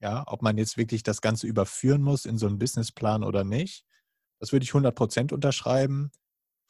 [0.00, 3.84] ja, ob man jetzt wirklich das Ganze überführen muss in so einen Businessplan oder nicht.
[4.40, 6.10] Das würde ich 100% unterschreiben,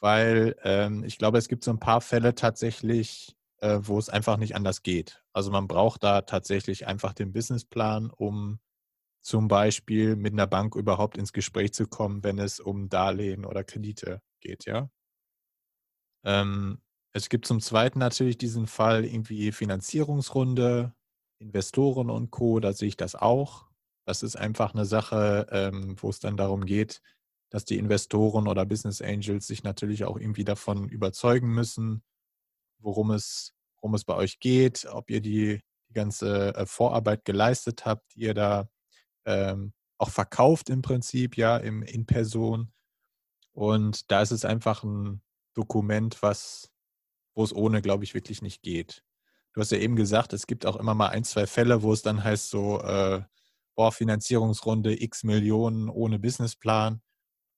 [0.00, 4.36] weil ähm, ich glaube, es gibt so ein paar Fälle tatsächlich, äh, wo es einfach
[4.36, 5.22] nicht anders geht.
[5.32, 8.58] Also man braucht da tatsächlich einfach den Businessplan, um
[9.22, 13.64] zum Beispiel mit einer Bank überhaupt ins Gespräch zu kommen, wenn es um Darlehen oder
[13.64, 14.90] Kredite geht, ja.
[16.24, 16.80] Ähm,
[17.12, 20.94] es gibt zum Zweiten natürlich diesen Fall irgendwie Finanzierungsrunde,
[21.40, 22.60] Investoren und Co.
[22.60, 23.66] Da sehe ich das auch.
[24.06, 27.00] Das ist einfach eine Sache, ähm, wo es dann darum geht,
[27.50, 32.02] dass die Investoren oder Business Angels sich natürlich auch irgendwie davon überzeugen müssen,
[32.78, 37.84] worum es, worum es bei euch geht, ob ihr die, die ganze äh, Vorarbeit geleistet
[37.84, 38.68] habt, die ihr da
[39.26, 42.72] ähm, auch verkauft im Prinzip, ja, im, in Person.
[43.52, 45.22] Und da ist es einfach ein
[45.54, 46.72] Dokument, was,
[47.34, 49.04] wo es ohne, glaube ich, wirklich nicht geht.
[49.52, 52.02] Du hast ja eben gesagt, es gibt auch immer mal ein, zwei Fälle, wo es
[52.02, 53.22] dann heißt so, äh,
[53.74, 57.02] boah, Finanzierungsrunde x Millionen ohne Businessplan.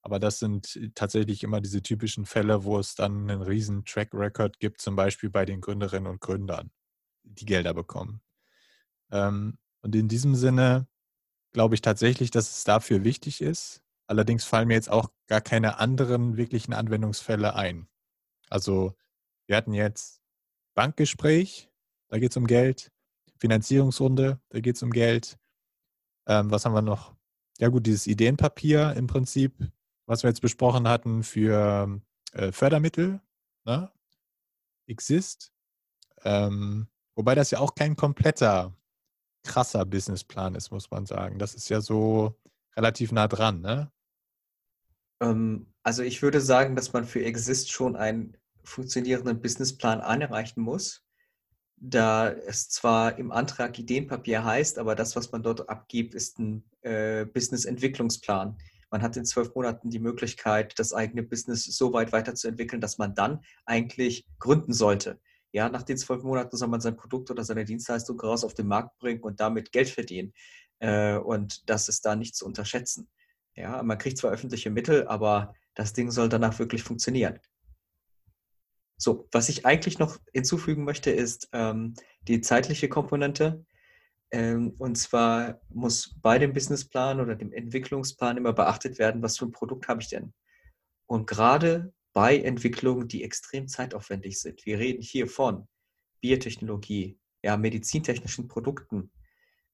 [0.02, 4.10] Aber das sind äh, tatsächlich immer diese typischen Fälle, wo es dann einen riesen Track
[4.12, 6.70] Record gibt, zum Beispiel bei den Gründerinnen und Gründern,
[7.24, 8.22] die Gelder bekommen.
[9.10, 10.86] Ähm, und in diesem Sinne
[11.52, 13.82] glaube ich tatsächlich, dass es dafür wichtig ist.
[14.06, 17.88] Allerdings fallen mir jetzt auch gar keine anderen wirklichen Anwendungsfälle ein.
[18.48, 18.94] Also
[19.46, 20.20] wir hatten jetzt
[20.74, 21.71] Bankgespräch,
[22.12, 22.92] da geht es um Geld.
[23.38, 25.38] Finanzierungsrunde, da geht es um Geld.
[26.26, 27.14] Ähm, was haben wir noch?
[27.58, 29.54] Ja gut, dieses Ideenpapier im Prinzip,
[30.04, 33.22] was wir jetzt besprochen hatten für äh, Fördermittel,
[33.64, 33.90] ne?
[34.86, 35.54] Exist.
[36.22, 38.76] Ähm, wobei das ja auch kein kompletter
[39.42, 41.38] krasser Businessplan ist, muss man sagen.
[41.38, 42.38] Das ist ja so
[42.76, 43.90] relativ nah dran, ne?
[45.22, 51.02] Ähm, also ich würde sagen, dass man für Exist schon einen funktionierenden Businessplan einreichen muss,
[51.84, 56.62] da es zwar im Antrag Ideenpapier heißt, aber das, was man dort abgibt, ist ein
[56.82, 58.56] äh, Business-Entwicklungsplan.
[58.92, 63.16] Man hat in zwölf Monaten die Möglichkeit, das eigene Business so weit weiterzuentwickeln, dass man
[63.16, 65.18] dann eigentlich gründen sollte.
[65.50, 68.68] Ja, nach den zwölf Monaten soll man sein Produkt oder seine Dienstleistung raus auf den
[68.68, 70.32] Markt bringen und damit Geld verdienen.
[70.78, 73.08] Äh, und das ist da nicht zu unterschätzen.
[73.56, 77.40] Ja, man kriegt zwar öffentliche Mittel, aber das Ding soll danach wirklich funktionieren.
[79.02, 81.94] So, was ich eigentlich noch hinzufügen möchte, ist ähm,
[82.28, 83.66] die zeitliche Komponente.
[84.30, 89.46] Ähm, und zwar muss bei dem Businessplan oder dem Entwicklungsplan immer beachtet werden, was für
[89.46, 90.32] ein Produkt habe ich denn.
[91.06, 95.66] Und gerade bei Entwicklungen, die extrem zeitaufwendig sind, wir reden hier von
[96.20, 99.10] Biotechnologie, ja, medizintechnischen Produkten,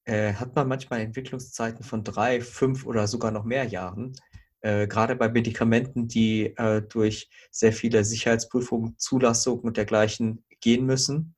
[0.05, 4.13] äh, hat man manchmal Entwicklungszeiten von drei, fünf oder sogar noch mehr Jahren.
[4.61, 11.35] Äh, gerade bei Medikamenten, die äh, durch sehr viele Sicherheitsprüfungen, Zulassungen und dergleichen gehen müssen.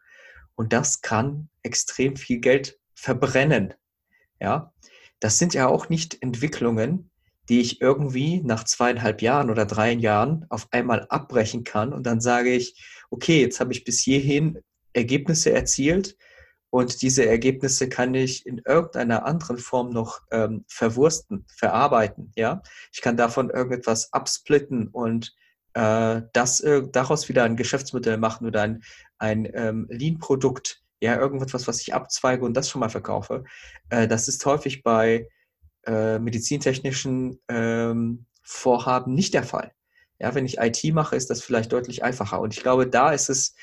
[0.56, 3.74] Und das kann extrem viel Geld verbrennen.
[4.40, 4.74] Ja,
[5.20, 7.12] das sind ja auch nicht Entwicklungen,
[7.48, 12.22] die ich irgendwie nach zweieinhalb Jahren oder drei Jahren auf einmal abbrechen kann und dann
[12.22, 14.60] sage ich, okay, jetzt habe ich bis hierhin
[14.94, 16.18] Ergebnisse erzielt,
[16.72, 22.32] und diese Ergebnisse kann ich in irgendeiner anderen Form noch ähm, verwursten, verarbeiten.
[22.36, 25.36] Ja, ich kann davon irgendetwas absplitten und
[25.74, 28.84] äh, das äh, daraus wieder ein Geschäftsmodell machen oder ein,
[29.18, 30.82] ein ähm, Lean-Produkt.
[31.02, 33.44] Ja, irgendetwas, was ich abzweige und das schon mal verkaufe.
[33.90, 35.28] Äh, das ist häufig bei
[35.86, 39.74] äh, medizintechnischen ähm, Vorhaben nicht der Fall.
[40.20, 42.40] Ja, wenn ich IT mache, ist das vielleicht deutlich einfacher.
[42.40, 43.56] Und ich glaube, da ist es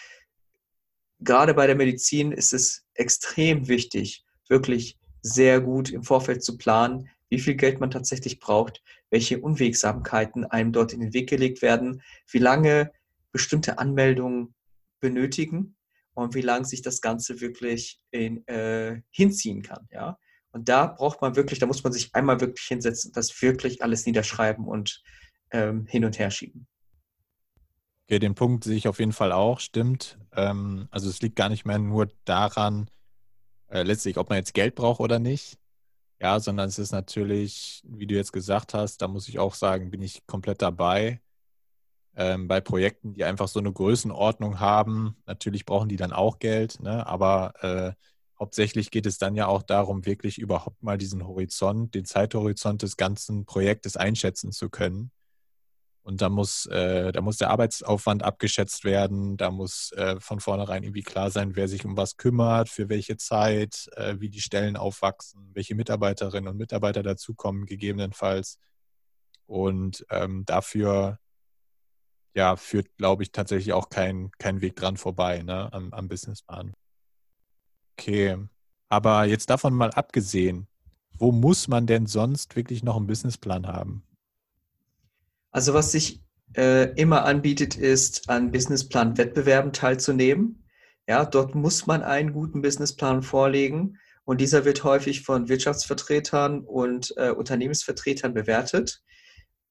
[1.21, 7.09] gerade bei der Medizin ist es extrem wichtig, wirklich sehr gut im Vorfeld zu planen,
[7.29, 12.03] wie viel Geld man tatsächlich braucht, welche Unwegsamkeiten einem dort in den Weg gelegt werden,
[12.31, 12.93] wie lange
[13.33, 14.55] bestimmte Anmeldungen
[15.01, 15.77] benötigen
[16.15, 19.87] und wie lange sich das Ganze wirklich in, äh, hinziehen kann.
[19.93, 20.19] Ja?
[20.51, 24.07] Und da braucht man wirklich, da muss man sich einmal wirklich hinsetzen, das wirklich alles
[24.07, 25.03] niederschreiben und
[25.51, 26.67] ähm, hin und her schieben.
[28.09, 30.19] Okay, den Punkt sehe ich auf jeden Fall auch, stimmt.
[30.33, 32.89] Ähm, also es liegt gar nicht mehr nur daran,
[33.69, 35.59] äh, letztlich, ob man jetzt Geld braucht oder nicht.
[36.21, 39.91] Ja, sondern es ist natürlich, wie du jetzt gesagt hast, da muss ich auch sagen,
[39.91, 41.21] bin ich komplett dabei.
[42.17, 46.81] Ähm, bei Projekten, die einfach so eine Größenordnung haben, natürlich brauchen die dann auch Geld,
[46.81, 47.07] ne?
[47.07, 47.93] aber äh,
[48.41, 52.97] hauptsächlich geht es dann ja auch darum, wirklich überhaupt mal diesen Horizont, den Zeithorizont des
[52.97, 55.13] ganzen Projektes einschätzen zu können
[56.09, 60.83] und da muss, äh, da muss der Arbeitsaufwand abgeschätzt werden, da muss äh, von vornherein
[60.83, 64.79] irgendwie klar sein, wer sich um was kümmert, für welche Zeit, äh, wie die Stellen
[64.79, 68.59] aufwachsen, welche Mitarbeiterinnen und Mitarbeiter dazukommen, gegebenenfalls.
[69.45, 71.19] Und ähm, dafür
[72.35, 76.73] ja, führt, glaube ich, tatsächlich auch kein, kein Weg dran vorbei ne, am, am Businessplan.
[77.99, 78.39] Okay,
[78.89, 80.69] aber jetzt davon mal abgesehen,
[81.13, 84.08] wo muss man denn sonst wirklich noch einen Businessplan haben?
[85.59, 86.23] Also was sich
[86.57, 90.65] äh, immer anbietet, ist an Businessplan-Wettbewerben teilzunehmen.
[91.09, 97.13] Ja, dort muss man einen guten Businessplan vorlegen und dieser wird häufig von Wirtschaftsvertretern und
[97.17, 99.03] äh, Unternehmensvertretern bewertet.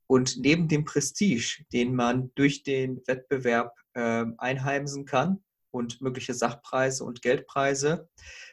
[0.08, 7.06] Und neben dem Prestige, den man durch den Wettbewerb äh, einheimsen kann und mögliche Sachpreise
[7.06, 8.10] und Geldpreise,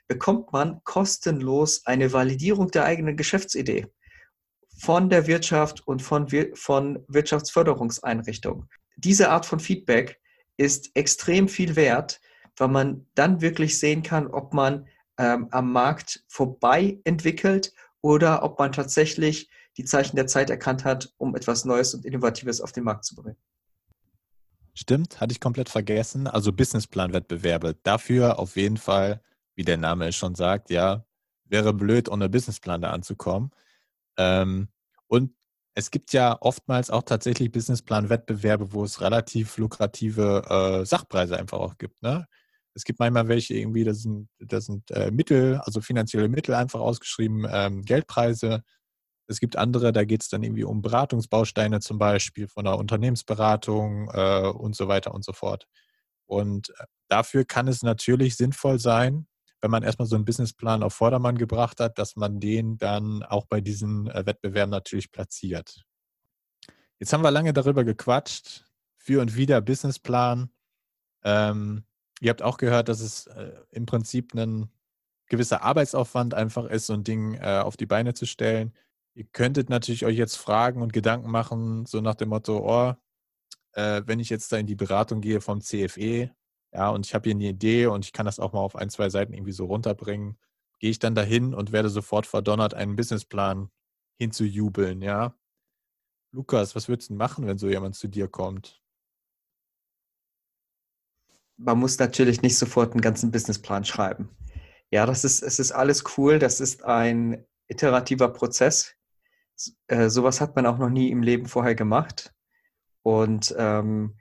[0.06, 3.88] bekommt man kostenlos eine Validierung der eigenen Geschäftsidee
[4.78, 8.68] von der Wirtschaft und von, von Wirtschaftsförderungseinrichtungen.
[8.96, 10.20] Diese Art von Feedback
[10.56, 12.20] ist extrem viel wert,
[12.56, 14.86] weil man dann wirklich sehen kann, ob man
[15.18, 21.12] ähm, am Markt vorbei entwickelt oder ob man tatsächlich die Zeichen der Zeit erkannt hat,
[21.16, 23.38] um etwas Neues und Innovatives auf den Markt zu bringen.
[24.74, 26.26] Stimmt, hatte ich komplett vergessen.
[26.26, 27.76] Also Businessplan-Wettbewerbe.
[27.82, 29.22] Dafür auf jeden Fall,
[29.54, 31.04] wie der Name es schon sagt, ja,
[31.44, 33.50] wäre blöd, ohne Businessplan da anzukommen.
[34.16, 34.68] Ähm,
[35.08, 35.34] und
[35.74, 40.42] es gibt ja oftmals auch tatsächlich Businessplan-Wettbewerbe, wo es relativ lukrative
[40.82, 42.00] äh, Sachpreise einfach auch gibt.
[42.02, 42.26] Ne?
[42.74, 46.80] Es gibt manchmal welche irgendwie, da sind, das sind äh, Mittel, also finanzielle Mittel einfach
[46.80, 48.62] ausgeschrieben, ähm, Geldpreise.
[49.26, 54.10] Es gibt andere, da geht es dann irgendwie um Beratungsbausteine zum Beispiel von der Unternehmensberatung
[54.12, 55.66] äh, und so weiter und so fort.
[56.26, 59.26] Und äh, dafür kann es natürlich sinnvoll sein,
[59.64, 63.46] wenn man erstmal so einen Businessplan auf Vordermann gebracht hat, dass man den dann auch
[63.46, 65.86] bei diesen äh, Wettbewerben natürlich platziert.
[66.98, 68.66] Jetzt haben wir lange darüber gequatscht,
[68.98, 70.50] für und wieder Businessplan.
[71.22, 71.84] Ähm,
[72.20, 74.68] ihr habt auch gehört, dass es äh, im Prinzip ein
[75.28, 78.74] gewisser Arbeitsaufwand einfach ist, so ein Ding äh, auf die Beine zu stellen.
[79.14, 82.94] Ihr könntet natürlich euch jetzt fragen und Gedanken machen, so nach dem Motto, oh,
[83.72, 86.34] äh, wenn ich jetzt da in die Beratung gehe vom CFE,
[86.74, 88.90] ja, und ich habe hier eine Idee und ich kann das auch mal auf ein,
[88.90, 90.36] zwei Seiten irgendwie so runterbringen,
[90.80, 93.70] gehe ich dann dahin und werde sofort verdonnert, einen Businessplan
[94.18, 95.34] hinzujubeln, ja.
[96.32, 98.82] Lukas, was würdest du machen, wenn so jemand zu dir kommt?
[101.56, 104.28] Man muss natürlich nicht sofort einen ganzen Businessplan schreiben.
[104.90, 106.40] Ja, das ist, es ist alles cool.
[106.40, 108.96] Das ist ein iterativer Prozess.
[109.86, 112.34] Äh, sowas hat man auch noch nie im Leben vorher gemacht.
[113.02, 114.16] Und ähm,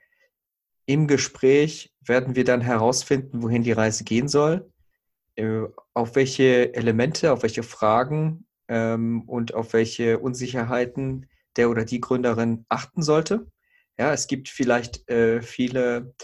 [0.86, 4.70] im Gespräch werden wir dann herausfinden, wohin die Reise gehen soll,
[5.36, 5.62] äh,
[5.94, 12.66] auf welche Elemente, auf welche Fragen ähm, und auf welche Unsicherheiten der oder die Gründerin
[12.68, 13.46] achten sollte.
[13.98, 16.14] Ja, es gibt vielleicht äh, viele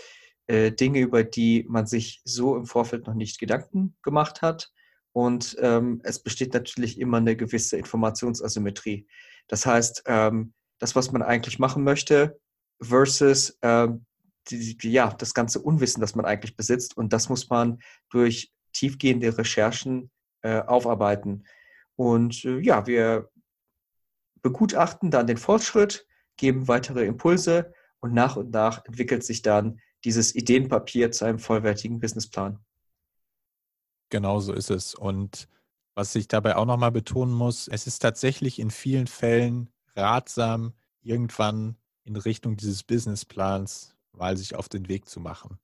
[0.49, 4.73] äh, Dinge, über die man sich so im Vorfeld noch nicht Gedanken gemacht hat.
[5.13, 9.07] Und ähm, es besteht natürlich immer eine gewisse Informationsasymmetrie.
[9.49, 12.41] Das heißt, ähm, das, was man eigentlich machen möchte,
[12.81, 14.07] versus ähm,
[14.49, 16.97] die, die, ja, das ganze Unwissen, das man eigentlich besitzt.
[16.97, 17.79] Und das muss man
[18.11, 20.11] durch tiefgehende Recherchen
[20.43, 21.45] äh, aufarbeiten.
[21.97, 23.31] Und äh, ja, wir
[24.43, 30.35] begutachten dann den Fortschritt, geben weitere Impulse und nach und nach entwickelt sich dann dieses
[30.35, 32.59] Ideenpapier zu einem vollwertigen Businessplan.
[34.09, 34.95] Genau so ist es.
[34.95, 35.49] Und
[35.95, 40.73] was ich dabei auch nochmal betonen muss, es ist tatsächlich in vielen Fällen ratsam,
[41.03, 45.59] irgendwann in Richtung dieses Businessplans mal sich auf den Weg zu machen.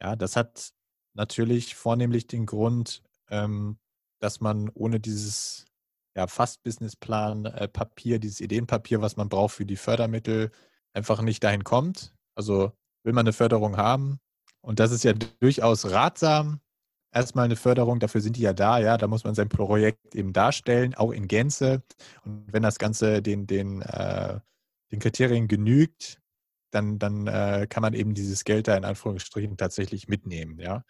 [0.00, 0.72] Ja, das hat
[1.14, 3.78] natürlich vornehmlich den Grund, ähm,
[4.20, 5.66] dass man ohne dieses
[6.14, 10.50] ja, fast Businessplan-Papier, äh, dieses Ideenpapier, was man braucht für die Fördermittel,
[10.92, 12.14] einfach nicht dahin kommt.
[12.34, 12.72] Also
[13.04, 14.18] will man eine Förderung haben.
[14.60, 16.60] Und das ist ja durchaus ratsam.
[17.14, 18.96] Erstmal eine Förderung, dafür sind die ja da, ja.
[18.96, 21.82] Da muss man sein Projekt eben darstellen, auch in Gänze.
[22.24, 24.40] Und wenn das Ganze den, den, äh,
[24.92, 26.21] den Kriterien genügt,
[26.72, 30.84] dann, dann äh, kann man eben dieses Geld da in Anführungsstrichen tatsächlich mitnehmen, ja.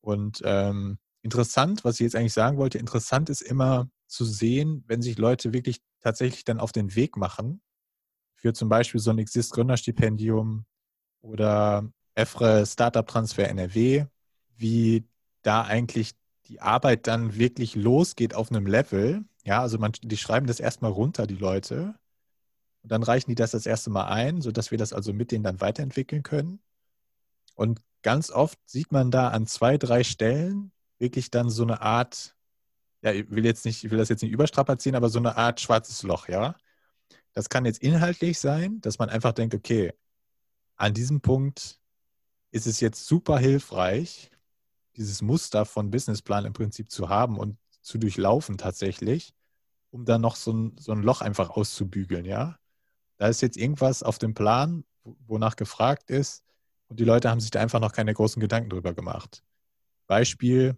[0.00, 5.00] Und ähm, interessant, was ich jetzt eigentlich sagen wollte, interessant ist immer zu sehen, wenn
[5.00, 7.60] sich Leute wirklich tatsächlich dann auf den Weg machen,
[8.34, 10.66] für zum Beispiel so ein Exist-Gründerstipendium
[11.20, 14.06] oder EFRE Startup Transfer NRW,
[14.56, 15.06] wie
[15.42, 16.12] da eigentlich
[16.46, 19.24] die Arbeit dann wirklich losgeht auf einem Level.
[19.44, 21.94] Ja, also man, die schreiben das erstmal runter, die Leute.
[22.82, 25.44] Und dann reichen die das das erste Mal ein, sodass wir das also mit denen
[25.44, 26.60] dann weiterentwickeln können.
[27.54, 32.34] Und ganz oft sieht man da an zwei, drei Stellen wirklich dann so eine Art,
[33.02, 35.60] ja, ich will jetzt nicht, ich will das jetzt nicht überstrapazieren, aber so eine Art
[35.60, 36.56] schwarzes Loch, ja.
[37.32, 39.92] Das kann jetzt inhaltlich sein, dass man einfach denkt, okay,
[40.76, 41.80] an diesem Punkt
[42.50, 44.30] ist es jetzt super hilfreich,
[44.96, 49.34] dieses Muster von Businessplan im Prinzip zu haben und zu durchlaufen tatsächlich,
[49.90, 52.58] um dann noch so ein, so ein Loch einfach auszubügeln, ja.
[53.22, 56.42] Da ist jetzt irgendwas auf dem Plan, wonach gefragt ist,
[56.88, 59.44] und die Leute haben sich da einfach noch keine großen Gedanken drüber gemacht.
[60.08, 60.76] Beispiel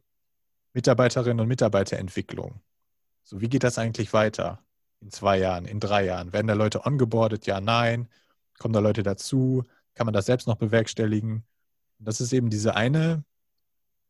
[0.74, 2.60] Mitarbeiterinnen und Mitarbeiterentwicklung.
[3.22, 4.62] So, wie geht das eigentlich weiter?
[5.00, 6.34] In zwei Jahren, in drei Jahren?
[6.34, 7.46] Werden da Leute ongeboardet?
[7.46, 8.10] Ja, nein.
[8.58, 9.64] Kommen da Leute dazu?
[9.94, 11.46] Kann man das selbst noch bewerkstelligen?
[11.98, 13.24] Und das ist eben diese eine,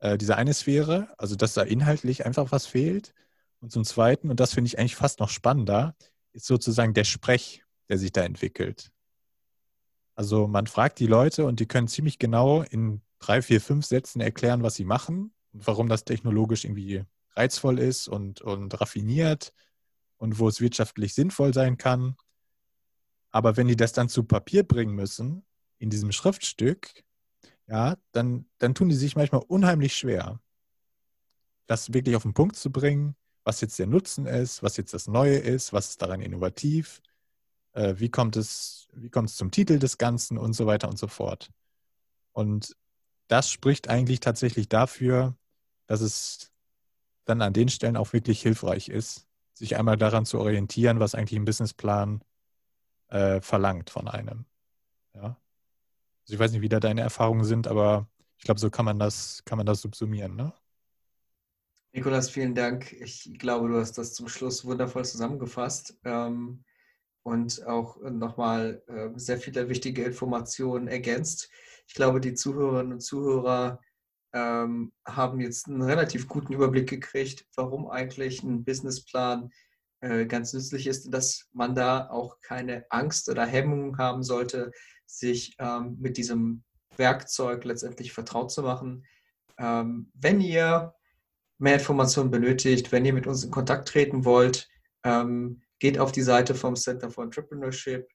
[0.01, 3.15] äh, diese eine Sphäre, also dass da inhaltlich einfach was fehlt.
[3.61, 5.95] Und zum Zweiten, und das finde ich eigentlich fast noch spannender,
[6.33, 8.91] ist sozusagen der Sprech, der sich da entwickelt.
[10.15, 14.21] Also man fragt die Leute und die können ziemlich genau in drei, vier, fünf Sätzen
[14.21, 19.53] erklären, was sie machen und warum das technologisch irgendwie reizvoll ist und, und raffiniert
[20.19, 22.17] und wo es wirtschaftlich sinnvoll sein kann.
[23.31, 25.45] Aber wenn die das dann zu Papier bringen müssen,
[25.79, 27.03] in diesem Schriftstück,
[27.67, 30.41] ja, dann, dann tun die sich manchmal unheimlich schwer,
[31.67, 35.09] das wirklich auf den Punkt zu bringen, was jetzt der Nutzen ist, was jetzt das
[35.09, 37.03] Neue ist, was ist daran innovativ
[37.75, 40.99] äh, wie kommt es, wie kommt es zum Titel des Ganzen und so weiter und
[40.99, 41.51] so fort.
[42.33, 42.77] Und
[43.29, 45.37] das spricht eigentlich tatsächlich dafür,
[45.87, 46.53] dass es
[47.25, 51.39] dann an den Stellen auch wirklich hilfreich ist, sich einmal daran zu orientieren, was eigentlich
[51.39, 52.23] ein Businessplan
[53.09, 54.47] äh, verlangt von einem.
[55.15, 55.41] Ja.
[56.23, 58.99] Also ich weiß nicht, wie da deine Erfahrungen sind, aber ich glaube, so kann man
[58.99, 60.53] das, kann man das subsumieren, ne?
[61.93, 62.93] Nikolas, vielen Dank.
[62.93, 65.97] Ich glaube, du hast das zum Schluss wundervoll zusammengefasst.
[66.05, 66.65] Ähm,
[67.25, 71.51] und auch nochmal äh, sehr viele wichtige Informationen ergänzt.
[71.89, 73.81] Ich glaube, die Zuhörerinnen und Zuhörer
[74.33, 79.51] ähm, haben jetzt einen relativ guten Überblick gekriegt, warum eigentlich ein Businessplan
[80.01, 84.71] äh, ganz nützlich ist, dass man da auch keine Angst oder Hemmung haben sollte,
[85.07, 86.63] sich ähm, mit diesem
[86.97, 89.07] Werkzeug letztendlich vertraut zu machen.
[89.57, 90.95] Ähm, wenn ihr
[91.59, 94.69] mehr Informationen benötigt, wenn ihr mit uns in Kontakt treten wollt,
[95.05, 98.09] ähm, geht auf die Seite vom Center for Entrepreneurship.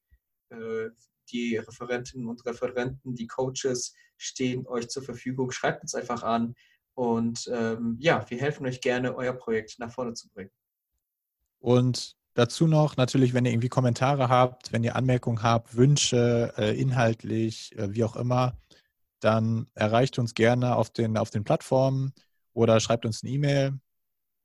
[0.50, 0.90] Äh,
[1.32, 5.52] die Referentinnen und Referenten, die Coaches stehen euch zur Verfügung.
[5.52, 6.56] Schreibt uns einfach an
[6.96, 10.52] und ähm, ja, wir helfen euch gerne, euer Projekt nach vorne zu bringen.
[11.60, 16.80] Und dazu noch natürlich, wenn ihr irgendwie Kommentare habt, wenn ihr Anmerkungen habt, Wünsche, äh,
[16.80, 18.58] inhaltlich, äh, wie auch immer,
[19.20, 22.14] dann erreicht uns gerne auf den, auf den Plattformen
[22.54, 23.80] oder schreibt uns eine E-Mail.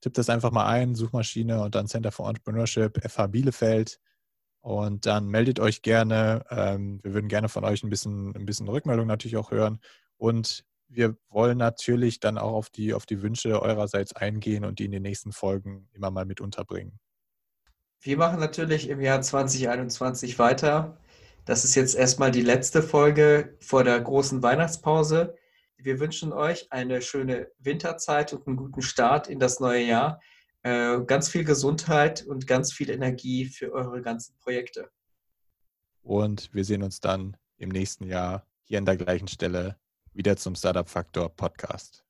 [0.04, 3.98] Tippt das einfach mal ein, Suchmaschine und dann Center for Entrepreneurship, FH Bielefeld.
[4.60, 6.44] Und dann meldet euch gerne.
[6.50, 9.80] Ähm, wir würden gerne von euch ein bisschen, ein bisschen Rückmeldung natürlich auch hören.
[10.18, 14.84] Und wir wollen natürlich dann auch auf die, auf die Wünsche eurerseits eingehen und die
[14.84, 17.00] in den nächsten Folgen immer mal mit unterbringen.
[18.02, 20.98] Wir machen natürlich im Jahr 2021 weiter.
[21.46, 25.34] Das ist jetzt erstmal die letzte Folge vor der großen Weihnachtspause.
[25.76, 30.20] Wir wünschen euch eine schöne Winterzeit und einen guten Start in das neue Jahr.
[30.62, 34.90] Äh, ganz viel Gesundheit und ganz viel Energie für eure ganzen Projekte.
[36.02, 39.78] Und wir sehen uns dann im nächsten Jahr hier an der gleichen Stelle
[40.12, 42.03] wieder zum Startup Faktor Podcast.